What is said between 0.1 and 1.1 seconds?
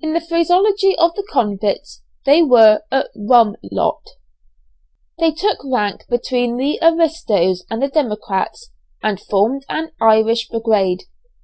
the phraseology